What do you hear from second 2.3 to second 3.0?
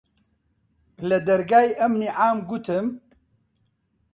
گوتم: